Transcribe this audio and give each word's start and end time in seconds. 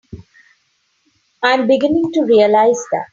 I'm 1.43 1.67
beginning 1.67 2.11
to 2.13 2.23
realize 2.23 2.83
that. 2.91 3.07